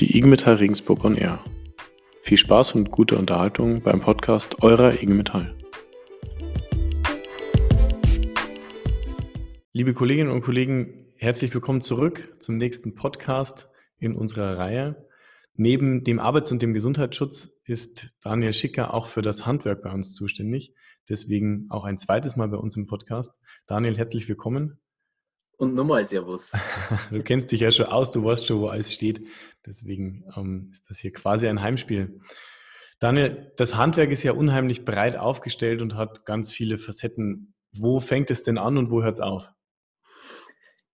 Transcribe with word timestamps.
die 0.00 0.16
IG 0.16 0.26
Metall 0.26 0.54
Regensburg 0.54 1.04
on 1.04 1.14
Air. 1.14 1.44
Viel 2.22 2.38
Spaß 2.38 2.74
und 2.74 2.90
gute 2.90 3.18
Unterhaltung 3.18 3.82
beim 3.82 4.00
Podcast 4.00 4.62
eurer 4.62 4.94
IG 4.94 5.12
Metall. 5.12 5.54
Liebe 9.74 9.92
Kolleginnen 9.92 10.30
und 10.30 10.40
Kollegen, 10.40 11.12
herzlich 11.16 11.52
willkommen 11.52 11.82
zurück 11.82 12.34
zum 12.40 12.56
nächsten 12.56 12.94
Podcast 12.94 13.68
in 13.98 14.16
unserer 14.16 14.56
Reihe. 14.56 15.06
Neben 15.54 16.02
dem 16.02 16.18
Arbeits- 16.18 16.50
und 16.50 16.62
dem 16.62 16.72
Gesundheitsschutz 16.72 17.52
ist 17.64 18.14
Daniel 18.22 18.54
Schicker 18.54 18.94
auch 18.94 19.06
für 19.06 19.20
das 19.20 19.44
Handwerk 19.44 19.82
bei 19.82 19.92
uns 19.92 20.14
zuständig. 20.14 20.72
Deswegen 21.10 21.66
auch 21.68 21.84
ein 21.84 21.98
zweites 21.98 22.36
Mal 22.36 22.48
bei 22.48 22.56
uns 22.56 22.74
im 22.74 22.86
Podcast. 22.86 23.38
Daniel, 23.66 23.98
herzlich 23.98 24.26
willkommen. 24.30 24.78
Und 25.60 25.74
nochmal 25.74 26.02
Servus. 26.04 26.52
du 27.10 27.22
kennst 27.22 27.52
dich 27.52 27.60
ja 27.60 27.70
schon 27.70 27.84
aus, 27.84 28.10
du 28.10 28.24
weißt 28.24 28.46
schon, 28.46 28.60
wo 28.60 28.68
alles 28.68 28.94
steht. 28.94 29.26
Deswegen 29.66 30.24
ähm, 30.34 30.68
ist 30.70 30.88
das 30.88 30.96
hier 31.00 31.12
quasi 31.12 31.48
ein 31.48 31.60
Heimspiel. 31.60 32.18
Daniel, 32.98 33.52
das 33.58 33.76
Handwerk 33.76 34.10
ist 34.10 34.22
ja 34.22 34.32
unheimlich 34.32 34.86
breit 34.86 35.16
aufgestellt 35.16 35.82
und 35.82 35.96
hat 35.96 36.24
ganz 36.24 36.50
viele 36.50 36.78
Facetten. 36.78 37.52
Wo 37.72 38.00
fängt 38.00 38.30
es 38.30 38.42
denn 38.42 38.56
an 38.56 38.78
und 38.78 38.90
wo 38.90 39.02
hört 39.02 39.16
es 39.16 39.20
auf? 39.20 39.50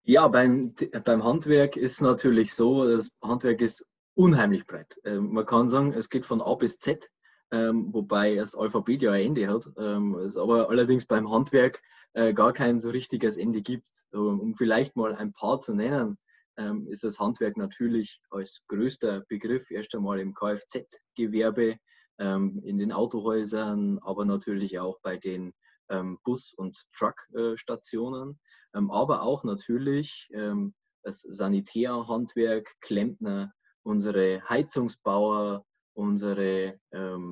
Ja, 0.02 0.26
beim, 0.26 0.74
beim 1.04 1.22
Handwerk 1.22 1.76
ist 1.76 2.00
natürlich 2.00 2.52
so, 2.52 2.90
das 2.90 3.10
Handwerk 3.22 3.60
ist 3.60 3.86
unheimlich 4.14 4.66
breit. 4.66 4.98
Ähm, 5.04 5.32
man 5.32 5.46
kann 5.46 5.68
sagen, 5.68 5.92
es 5.92 6.10
geht 6.10 6.26
von 6.26 6.42
A 6.42 6.52
bis 6.56 6.80
Z, 6.80 7.08
ähm, 7.52 7.92
wobei 7.92 8.36
das 8.36 8.54
Alphabet 8.54 9.02
ja 9.02 9.12
ein 9.12 9.26
Ende 9.26 9.48
hat. 9.48 9.68
Ähm, 9.78 10.14
es 10.16 10.36
aber 10.36 10.68
allerdings 10.68 11.06
beim 11.06 11.30
Handwerk 11.30 11.82
äh, 12.14 12.32
gar 12.32 12.52
kein 12.52 12.80
so 12.80 12.90
richtiges 12.90 13.36
Ende 13.36 13.62
gibt. 13.62 14.04
Um 14.12 14.54
vielleicht 14.54 14.96
mal 14.96 15.14
ein 15.14 15.32
paar 15.32 15.58
zu 15.60 15.74
nennen, 15.74 16.18
ähm, 16.56 16.86
ist 16.88 17.04
das 17.04 17.18
Handwerk 17.18 17.56
natürlich 17.56 18.20
als 18.30 18.62
größter 18.68 19.24
Begriff 19.28 19.70
erst 19.70 19.94
einmal 19.94 20.20
im 20.20 20.34
Kfz-Gewerbe, 20.34 21.78
ähm, 22.18 22.60
in 22.64 22.78
den 22.78 22.92
Autohäusern, 22.92 23.98
aber 24.00 24.24
natürlich 24.24 24.78
auch 24.78 24.98
bei 25.02 25.16
den 25.16 25.52
ähm, 25.90 26.18
Bus- 26.24 26.54
und 26.54 26.76
Truckstationen, 26.96 28.40
ähm, 28.74 28.90
aber 28.90 29.22
auch 29.22 29.44
natürlich 29.44 30.28
ähm, 30.32 30.74
das 31.02 31.20
Sanitärhandwerk, 31.20 32.74
Klempner, 32.80 33.52
unsere 33.82 34.42
Heizungsbauer, 34.48 35.64
unsere 35.94 36.78
ähm, 36.92 36.92
äh, 36.92 37.25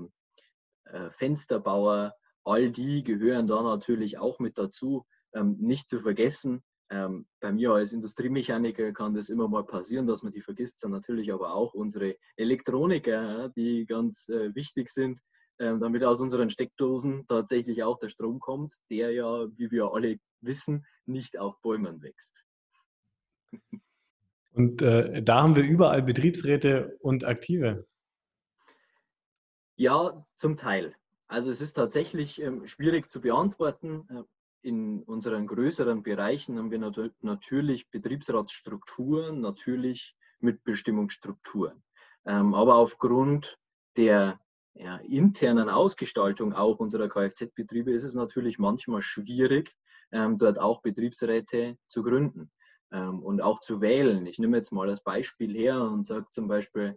Fensterbauer, 1.14 2.14
all 2.44 2.70
die 2.70 3.02
gehören 3.02 3.46
da 3.46 3.62
natürlich 3.62 4.18
auch 4.18 4.38
mit 4.38 4.58
dazu. 4.58 5.06
Ähm, 5.34 5.56
nicht 5.58 5.88
zu 5.88 6.00
vergessen, 6.00 6.62
ähm, 6.90 7.26
bei 7.40 7.50
mir 7.50 7.72
als 7.72 7.92
Industriemechaniker 7.92 8.92
kann 8.92 9.14
das 9.14 9.28
immer 9.28 9.48
mal 9.48 9.64
passieren, 9.64 10.06
dass 10.06 10.22
man 10.22 10.32
die 10.32 10.42
vergisst, 10.42 10.84
dann 10.84 10.90
natürlich 10.90 11.32
aber 11.32 11.54
auch 11.54 11.74
unsere 11.74 12.16
Elektroniker, 12.36 13.48
die 13.56 13.86
ganz 13.86 14.28
äh, 14.28 14.54
wichtig 14.54 14.90
sind, 14.90 15.20
ähm, 15.58 15.80
damit 15.80 16.04
aus 16.04 16.20
unseren 16.20 16.50
Steckdosen 16.50 17.26
tatsächlich 17.26 17.82
auch 17.82 17.98
der 17.98 18.08
Strom 18.08 18.38
kommt, 18.38 18.74
der 18.90 19.12
ja, 19.12 19.46
wie 19.56 19.70
wir 19.70 19.92
alle 19.92 20.18
wissen, 20.40 20.84
nicht 21.06 21.38
auf 21.38 21.60
Bäumen 21.62 22.02
wächst. 22.02 22.44
Und 24.52 24.82
äh, 24.82 25.20
da 25.20 25.42
haben 25.42 25.56
wir 25.56 25.64
überall 25.64 26.00
Betriebsräte 26.00 26.96
und 27.00 27.24
Aktive. 27.24 27.88
Ja, 29.74 30.24
zum 30.36 30.56
Teil. 30.56 30.94
Also 31.26 31.50
es 31.50 31.60
ist 31.60 31.74
tatsächlich 31.74 32.40
ähm, 32.40 32.66
schwierig 32.66 33.10
zu 33.10 33.20
beantworten. 33.20 34.06
Äh, 34.10 34.22
in 34.62 35.02
unseren 35.02 35.46
größeren 35.46 36.02
Bereichen 36.02 36.58
haben 36.58 36.70
wir 36.70 36.78
nat 36.78 36.98
natürlich 37.20 37.90
Betriebsratsstrukturen, 37.90 39.40
natürlich 39.40 40.16
Mitbestimmungsstrukturen. 40.40 41.82
Ähm, 42.24 42.54
aber 42.54 42.76
aufgrund 42.76 43.58
der 43.96 44.40
ja, 44.74 44.96
internen 44.96 45.68
Ausgestaltung 45.68 46.54
auch 46.54 46.78
unserer 46.78 47.08
Kfz-Betriebe 47.08 47.92
ist 47.92 48.04
es 48.04 48.14
natürlich 48.14 48.58
manchmal 48.58 49.02
schwierig, 49.02 49.76
ähm, 50.12 50.38
dort 50.38 50.58
auch 50.58 50.80
Betriebsräte 50.82 51.76
zu 51.86 52.02
gründen 52.02 52.50
und 52.90 53.40
auch 53.40 53.58
zu 53.58 53.80
wählen. 53.80 54.24
Ich 54.26 54.38
nehme 54.38 54.56
jetzt 54.56 54.70
mal 54.70 54.86
das 54.86 55.02
Beispiel 55.02 55.52
her 55.52 55.82
und 55.82 56.04
sage 56.04 56.26
zum 56.30 56.46
Beispiel, 56.46 56.96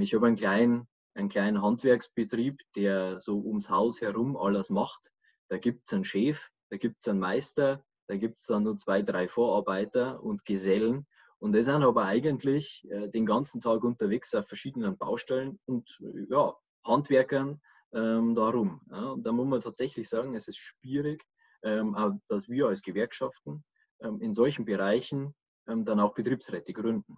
ich 0.00 0.14
habe 0.14 0.26
einen 0.26 0.36
kleinen 0.36 0.88
einen 1.18 1.28
kleinen 1.28 1.60
Handwerksbetrieb, 1.62 2.60
der 2.76 3.18
so 3.18 3.38
ums 3.38 3.68
Haus 3.68 4.00
herum 4.00 4.36
alles 4.36 4.70
macht. 4.70 5.10
Da 5.48 5.58
gibt 5.58 5.86
es 5.86 5.92
einen 5.92 6.04
Chef, 6.04 6.48
da 6.70 6.76
gibt 6.76 7.00
es 7.00 7.08
einen 7.08 7.18
Meister, 7.18 7.84
da 8.08 8.16
gibt 8.16 8.38
es 8.38 8.46
dann 8.46 8.62
nur 8.62 8.76
zwei, 8.76 9.02
drei 9.02 9.28
Vorarbeiter 9.28 10.22
und 10.22 10.44
Gesellen. 10.44 11.06
Und 11.40 11.52
die 11.54 11.62
sind 11.62 11.82
aber 11.82 12.04
eigentlich 12.04 12.86
äh, 12.90 13.08
den 13.08 13.26
ganzen 13.26 13.60
Tag 13.60 13.84
unterwegs 13.84 14.34
auf 14.34 14.48
verschiedenen 14.48 14.96
Baustellen 14.96 15.58
und 15.66 15.98
ja, 16.28 16.54
Handwerkern 16.84 17.60
ähm, 17.92 18.34
darum. 18.34 18.80
Ja. 18.90 19.10
Und 19.10 19.24
da 19.24 19.32
muss 19.32 19.46
man 19.46 19.60
tatsächlich 19.60 20.08
sagen, 20.08 20.34
es 20.34 20.48
ist 20.48 20.58
schwierig, 20.58 21.22
ähm, 21.62 22.20
dass 22.28 22.48
wir 22.48 22.68
als 22.68 22.82
Gewerkschaften 22.82 23.64
ähm, 24.00 24.20
in 24.20 24.32
solchen 24.32 24.64
Bereichen 24.64 25.34
ähm, 25.68 25.84
dann 25.84 26.00
auch 26.00 26.14
Betriebsräte 26.14 26.72
gründen. 26.72 27.16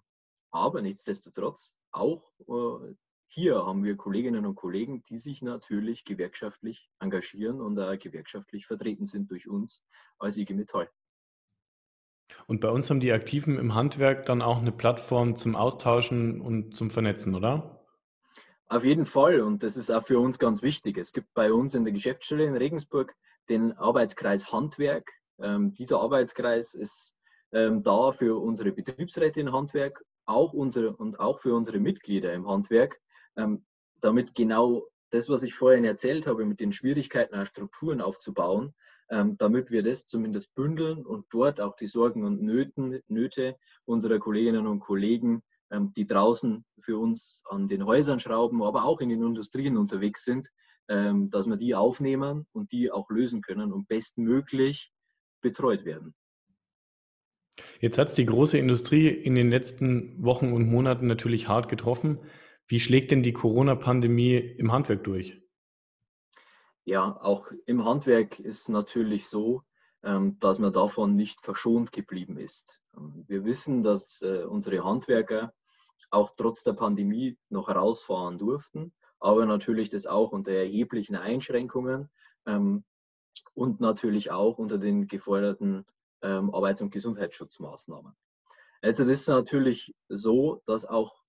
Aber 0.53 0.83
nichtsdestotrotz 0.83 1.73
auch 1.93 2.33
äh, 2.41 2.95
hier 3.33 3.65
haben 3.65 3.85
wir 3.85 3.97
Kolleginnen 3.97 4.45
und 4.45 4.57
Kollegen, 4.57 5.05
die 5.05 5.17
sich 5.17 5.41
natürlich 5.41 6.05
gewerkschaftlich 6.05 6.91
engagieren 6.99 7.61
und 7.61 7.79
äh, 7.79 7.97
gewerkschaftlich 7.97 8.67
vertreten 8.67 9.07
sind 9.07 9.31
durch 9.31 9.49
uns 9.49 9.85
als 10.19 10.37
IG 10.37 10.53
Metall. 10.53 10.91
Und 12.49 12.61
bei 12.61 12.69
uns 12.69 12.91
haben 12.91 12.99
die 12.99 13.13
Aktiven 13.13 13.57
im 13.57 13.75
Handwerk 13.75 14.27
dann 14.27 14.43
auch 14.43 14.59
eine 14.59 14.73
Plattform 14.73 15.37
zum 15.37 15.55
Austauschen 15.55 16.41
und 16.41 16.75
zum 16.75 16.91
Vernetzen, 16.91 17.37
oder? 17.37 17.87
Auf 18.67 18.85
jeden 18.85 19.07
Fall. 19.07 19.41
Und 19.43 19.63
das 19.63 19.77
ist 19.77 19.91
auch 19.91 20.05
für 20.05 20.19
uns 20.19 20.41
ganz 20.41 20.63
wichtig. 20.63 20.99
Es 20.99 21.13
gibt 21.13 21.33
bei 21.33 21.53
uns 21.53 21.75
in 21.77 21.85
der 21.85 21.93
Geschäftsstelle 21.93 22.45
in 22.45 22.57
Regensburg 22.57 23.15
den 23.49 23.73
Arbeitskreis 23.75 24.53
Handwerk. 24.53 25.09
Ähm, 25.39 25.73
dieser 25.75 26.01
Arbeitskreis 26.01 26.75
ist 26.75 27.15
ähm, 27.53 27.85
da 27.85 28.11
für 28.11 28.41
unsere 28.41 28.73
Betriebsräte 28.73 29.41
im 29.41 29.53
Handwerk 29.53 30.05
auch 30.27 30.53
unsere, 30.53 30.97
und 30.97 31.21
auch 31.21 31.39
für 31.39 31.55
unsere 31.55 31.79
Mitglieder 31.79 32.33
im 32.33 32.49
Handwerk, 32.49 33.01
ähm, 33.41 33.65
damit 34.01 34.35
genau 34.35 34.87
das, 35.11 35.29
was 35.29 35.43
ich 35.43 35.55
vorhin 35.55 35.85
erzählt 35.85 36.27
habe, 36.27 36.45
mit 36.45 36.61
den 36.61 36.73
Schwierigkeiten, 36.73 37.45
Strukturen 37.47 38.01
aufzubauen, 38.01 38.75
ähm, 39.11 39.37
damit 39.39 39.71
wir 39.71 39.83
das 39.83 40.07
zumindest 40.07 40.55
bündeln 40.55 41.05
und 41.05 41.27
dort 41.31 41.61
auch 41.61 41.77
die 41.77 41.89
Sorgen 41.89 42.25
und 42.25 42.43
Nöten, 42.43 43.01
Nöte 43.09 43.57
unserer 43.85 44.19
Kolleginnen 44.19 44.67
und 44.67 44.81
Kollegen, 44.81 45.43
ähm, 45.71 45.93
die 45.95 46.07
draußen 46.07 46.65
für 46.79 46.99
uns 46.99 47.43
an 47.49 47.67
den 47.67 47.85
Häusern 47.85 48.21
schrauben, 48.21 48.63
aber 48.63 48.85
auch 48.85 49.01
in 49.01 49.09
den 49.09 49.23
Industrien 49.23 49.77
unterwegs 49.77 50.25
sind, 50.25 50.49
ähm, 50.89 51.31
dass 51.31 51.47
wir 51.47 51.57
die 51.57 51.75
aufnehmen 51.75 52.47
und 52.53 52.73
die 52.73 52.91
auch 52.91 53.11
lösen 53.11 53.43
können 53.43 53.73
und 53.73 53.89
bestmöglich 53.89 54.93
betreut 55.41 55.85
werden. 55.85 56.15
Jetzt 57.81 57.99
hat 57.99 58.09
es 58.09 58.15
die 58.15 58.27
große 58.27 58.59
Industrie 58.59 59.09
in 59.09 59.35
den 59.35 59.51
letzten 59.51 60.23
Wochen 60.25 60.53
und 60.53 60.71
Monaten 60.71 61.07
natürlich 61.07 61.49
hart 61.49 61.69
getroffen. 61.69 62.19
Wie 62.71 62.79
schlägt 62.79 63.11
denn 63.11 63.25
die 63.25 63.33
Corona-Pandemie 63.33 64.37
im 64.37 64.71
Handwerk 64.71 65.03
durch? 65.03 65.43
Ja, 66.85 67.21
auch 67.21 67.51
im 67.67 67.85
Handwerk 67.85 68.39
ist 68.39 68.69
natürlich 68.69 69.29
so, 69.29 69.65
ähm, 70.05 70.39
dass 70.39 70.61
man 70.61 70.73
davon 70.73 71.17
nicht 71.17 71.41
verschont 71.41 71.91
geblieben 71.91 72.39
ist. 72.39 72.81
Ähm, 72.97 73.25
wir 73.27 73.45
wissen, 73.45 73.83
dass 73.83 74.23
äh, 74.23 74.45
unsere 74.45 74.85
Handwerker 74.85 75.53
auch 76.13 76.31
trotz 76.37 76.63
der 76.63 76.75
Pandemie 76.75 77.37
noch 77.49 77.67
herausfahren 77.67 78.39
durften, 78.39 78.93
aber 79.19 79.47
natürlich 79.47 79.89
das 79.89 80.07
auch 80.07 80.31
unter 80.31 80.53
erheblichen 80.53 81.17
Einschränkungen 81.17 82.09
ähm, 82.47 82.85
und 83.53 83.81
natürlich 83.81 84.31
auch 84.31 84.59
unter 84.59 84.79
den 84.79 85.09
geforderten 85.09 85.85
Arbeits- 86.23 86.83
und 86.83 86.91
Gesundheitsschutzmaßnahmen. 86.91 88.13
Also 88.83 89.05
das 89.05 89.23
ist 89.23 89.29
natürlich 89.29 89.95
so, 90.11 90.61
dass 90.67 90.85
auch 90.85 91.20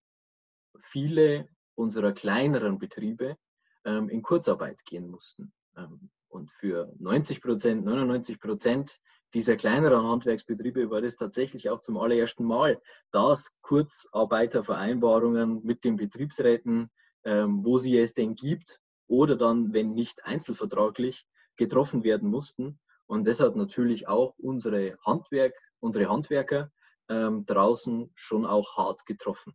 viele 0.80 1.48
unserer 1.76 2.14
kleineren 2.14 2.80
Betriebe 2.80 3.38
ähm, 3.86 4.10
in 4.10 4.22
Kurzarbeit 4.22 4.84
gehen 4.86 5.10
mussten. 5.10 5.54
Ähm, 5.76 6.10
und 6.30 6.52
für 6.52 6.94
90 7.00 7.42
Prozent, 7.42 7.86
99 7.86 8.40
Prozent 8.40 9.00
dieser 9.34 9.56
kleineren 9.56 10.08
Handwerksbetriebe 10.08 10.90
war 10.90 11.02
das 11.02 11.16
tatsächlich 11.16 11.70
auch 11.70 11.80
zum 11.80 11.98
allerersten 11.98 12.44
Mal, 12.44 12.82
dass 13.12 13.52
Kurzarbeitervereinbarungen 13.62 15.64
mit 15.64 15.84
den 15.84 15.96
Betriebsräten, 15.96 16.90
ähm, 17.24 17.64
wo 17.64 17.78
sie 17.78 17.98
es 17.98 18.14
denn 18.14 18.36
gibt, 18.36 18.80
oder 19.08 19.36
dann, 19.36 19.74
wenn 19.74 19.94
nicht 19.94 20.24
einzelvertraglich, 20.26 21.26
getroffen 21.58 22.04
werden 22.04 22.30
mussten. 22.30 22.80
Und 23.06 23.28
das 23.28 23.40
hat 23.40 23.56
natürlich 23.56 24.08
auch 24.08 24.34
unsere, 24.38 24.98
Handwerk, 25.06 25.54
unsere 25.80 26.10
Handwerker 26.10 26.72
ähm, 27.10 27.46
draußen 27.46 28.12
schon 28.16 28.46
auch 28.46 28.78
hart 28.78 29.06
getroffen. 29.06 29.54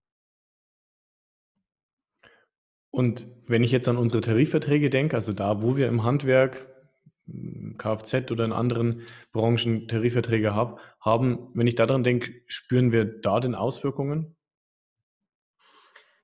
Und 2.96 3.28
wenn 3.46 3.62
ich 3.62 3.72
jetzt 3.72 3.88
an 3.88 3.98
unsere 3.98 4.22
Tarifverträge 4.22 4.88
denke, 4.88 5.16
also 5.16 5.34
da, 5.34 5.60
wo 5.60 5.76
wir 5.76 5.86
im 5.86 6.02
Handwerk, 6.02 6.66
Kfz 7.76 8.30
oder 8.30 8.46
in 8.46 8.52
anderen 8.52 9.02
Branchen 9.32 9.86
Tarifverträge 9.86 10.54
hab, 10.54 10.80
haben, 10.98 11.50
wenn 11.52 11.66
ich 11.66 11.74
daran 11.74 12.04
denke, 12.04 12.32
spüren 12.46 12.92
wir 12.92 13.04
da 13.04 13.38
denn 13.38 13.54
Auswirkungen? 13.54 14.34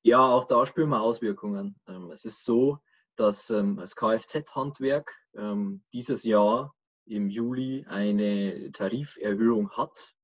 Ja, 0.01 0.21
auch 0.21 0.47
da 0.47 0.65
spüren 0.65 0.89
wir 0.89 1.03
Auswirkungen. 1.03 1.79
Ähm, 1.87 2.11
es 2.11 2.25
ist 2.25 2.43
so, 2.43 2.79
dass 3.17 3.51
ähm, 3.51 3.77
das 3.77 3.95
Kfz-Handwerk 3.95 5.13
ähm, 5.37 5.83
dieses 5.93 6.25
Jahr 6.25 6.75
im 7.05 7.29
Juli 7.29 7.85
eine 7.87 8.73
Tariferhöhung 8.73 9.73
hat, 9.73 10.15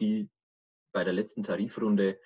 die 0.00 0.28
bei 0.92 1.04
der 1.04 1.12
letzten 1.12 1.44
Tarifrunde 1.44 2.18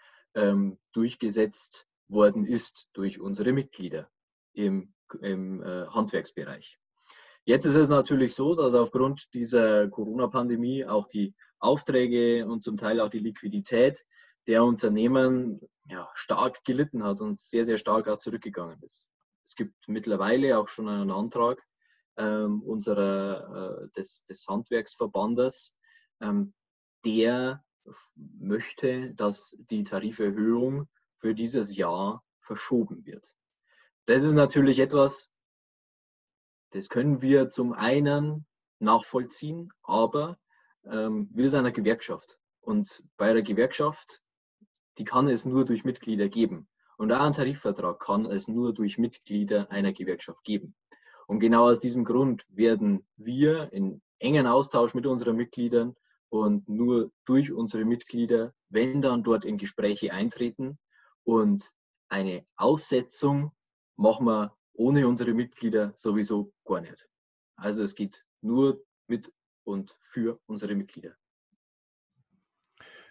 durchgesetzt 0.95 1.88
worden 2.09 2.45
ist 2.45 2.89
durch 2.93 3.21
unsere 3.21 3.53
Mitglieder 3.53 4.11
im, 4.53 4.95
im 5.21 5.63
äh, 5.63 5.87
Handwerksbereich. 5.87 6.79
Jetzt 7.45 7.65
ist 7.65 7.77
es 7.77 7.89
natürlich 7.89 8.35
so, 8.35 8.55
dass 8.55 8.75
aufgrund 8.75 9.33
dieser 9.33 9.89
Corona-Pandemie 9.89 10.85
auch 10.85 11.09
die 11.09 11.35
Aufträge 11.61 12.47
und 12.47 12.63
zum 12.63 12.77
Teil 12.77 13.01
auch 13.01 13.09
die 13.09 13.21
Liquidität 13.21 14.05
der 14.47 14.65
Unternehmen 14.65 15.61
ja, 15.89 16.11
stark 16.15 16.63
gelitten 16.65 17.05
hat 17.05 17.21
und 17.21 17.39
sehr, 17.39 17.65
sehr 17.65 17.79
stark 17.79 18.09
auch 18.09 18.19
zurückgegangen 18.19 18.83
ist. 18.83 19.09
Es 19.45 19.55
gibt 19.55 19.75
mittlerweile 19.87 20.59
auch 20.59 20.69
schon 20.69 20.89
einen 20.89 21.11
Antrag 21.11 21.63
ähm, 22.19 22.63
unserer, 22.63 23.83
äh, 23.85 23.89
des, 23.97 24.25
des 24.25 24.47
Handwerksverbandes, 24.47 25.75
ähm, 26.21 26.53
der 27.05 27.65
möchte, 28.15 29.15
dass 29.15 29.57
die 29.71 29.85
Tariferhöhung 29.85 30.89
für 31.19 31.35
dieses 31.35 31.77
Jahr 31.77 32.25
verschoben 32.41 33.05
wird. 33.05 33.35
Das 34.07 34.25
ist 34.25 34.33
natürlich 34.33 34.81
etwas, 34.81 35.29
das 36.71 36.89
können 36.89 37.21
wir 37.21 37.49
zum 37.49 37.73
einen 37.73 38.47
nachvollziehen, 38.79 39.73
aber 39.83 40.39
ähm, 40.85 41.29
wir 41.33 41.51
sind 41.51 41.61
eine 41.61 41.73
Gewerkschaft. 41.73 42.39
Und 42.61 43.03
bei 43.17 43.33
der 43.33 43.43
Gewerkschaft 43.43 44.23
die 44.99 45.05
kann 45.05 45.29
es 45.29 45.45
nur 45.45 45.65
durch 45.65 45.85
Mitglieder 45.85 46.29
geben. 46.29 46.69
Und 46.97 47.13
auch 47.13 47.21
ein 47.21 47.33
Tarifvertrag 47.33 48.01
kann 48.01 48.27
es 48.27 48.49
nur 48.49 48.75
durch 48.75 48.99
Mitglieder 48.99 49.71
einer 49.71 49.93
Gewerkschaft 49.93 50.43
geben. 50.43 50.75
Und 51.29 51.39
genau 51.39 51.69
aus 51.69 51.79
diesem 51.79 52.05
Grund 52.05 52.45
werden 52.49 53.07
wir 53.17 53.73
in 53.73 54.03
engen 54.19 54.47
Austausch 54.47 54.95
mit 54.95 55.07
unseren 55.07 55.37
Mitgliedern 55.37 55.95
und 56.29 56.69
nur 56.69 57.13
durch 57.25 57.53
unsere 57.53 57.85
Mitglieder, 57.85 58.53
wenn 58.69 59.01
dann 59.01 59.23
dort 59.23 59.45
in 59.45 59.59
Gespräche 59.59 60.13
eintreten 60.13 60.79
und 61.29 61.75
eine 62.09 62.47
Aussetzung 62.57 63.53
machen 63.97 64.25
wir 64.25 64.57
ohne 64.73 65.07
unsere 65.07 65.35
Mitglieder 65.35 65.93
sowieso 65.95 66.55
gar 66.65 66.81
nicht. 66.81 67.07
Also 67.55 67.83
es 67.83 67.95
geht 67.95 68.25
nur 68.41 68.83
mit 69.09 69.31
und 69.65 69.99
für 70.01 70.41
unsere 70.47 70.75
Mitglieder. 70.75 71.15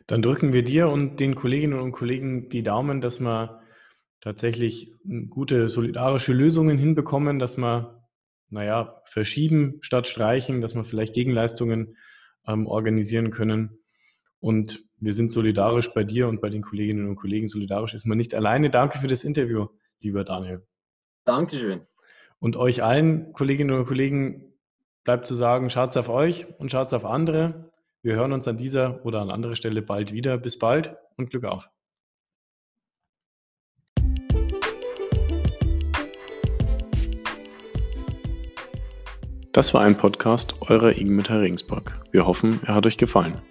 Dann 0.07 0.23
drücken 0.23 0.51
wir 0.51 0.63
dir 0.63 0.87
und 0.87 1.19
den 1.19 1.35
Kolleginnen 1.35 1.79
und 1.79 1.91
Kollegen 1.91 2.49
die 2.49 2.63
Daumen, 2.63 3.01
dass 3.01 3.19
wir 3.19 3.61
tatsächlich 4.19 4.95
gute 5.29 5.69
solidarische 5.69 6.33
Lösungen 6.33 6.79
hinbekommen, 6.79 7.37
dass 7.37 7.55
wir, 7.57 8.01
naja, 8.49 8.99
verschieben 9.05 9.77
statt 9.81 10.07
streichen, 10.07 10.61
dass 10.61 10.73
wir 10.73 10.85
vielleicht 10.85 11.13
Gegenleistungen 11.13 11.95
ähm, 12.47 12.65
organisieren 12.65 13.29
können. 13.29 13.77
Und 14.39 14.85
wir 14.99 15.13
sind 15.13 15.31
solidarisch 15.31 15.93
bei 15.93 16.03
dir 16.03 16.27
und 16.27 16.41
bei 16.41 16.49
den 16.49 16.61
Kolleginnen 16.61 17.07
und 17.07 17.15
Kollegen. 17.15 17.47
Solidarisch 17.47 17.93
ist 17.93 18.05
man 18.05 18.17
nicht 18.17 18.33
alleine. 18.33 18.69
Danke 18.69 18.99
für 18.99 19.07
das 19.07 19.23
Interview, 19.23 19.67
lieber 20.01 20.23
Daniel. 20.23 20.65
Dankeschön. 21.25 21.81
Und 22.39 22.55
euch 22.55 22.83
allen 22.83 23.33
Kolleginnen 23.33 23.75
und 23.75 23.85
Kollegen 23.85 24.53
bleibt 25.03 25.25
zu 25.25 25.35
sagen, 25.35 25.69
schaut's 25.69 25.97
auf 25.97 26.09
euch 26.09 26.47
und 26.59 26.71
schaut's 26.71 26.93
auf 26.93 27.05
andere. 27.05 27.71
Wir 28.03 28.15
hören 28.15 28.31
uns 28.31 28.47
an 28.47 28.57
dieser 28.57 29.05
oder 29.05 29.21
an 29.21 29.31
anderer 29.31 29.55
Stelle 29.55 29.81
bald 29.81 30.13
wieder. 30.13 30.37
Bis 30.37 30.59
bald 30.59 30.95
und 31.15 31.29
Glück 31.29 31.45
auf. 31.45 31.69
Das 39.51 39.73
war 39.73 39.81
ein 39.81 39.97
Podcast 39.97 40.55
eurer 40.61 40.93
Metall 41.03 41.39
Regensburg. 41.39 41.99
Wir 42.11 42.27
hoffen, 42.27 42.59
er 42.65 42.75
hat 42.75 42.85
euch 42.85 42.97
gefallen. 42.97 43.41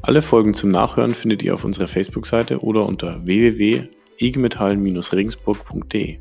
Alle 0.00 0.22
Folgen 0.22 0.54
zum 0.54 0.70
Nachhören 0.70 1.14
findet 1.14 1.42
ihr 1.42 1.52
auf 1.54 1.64
unserer 1.64 1.88
Facebook-Seite 1.88 2.60
oder 2.60 2.86
unter 2.86 3.26
www.igmetall-regensburg.de. 3.26 6.18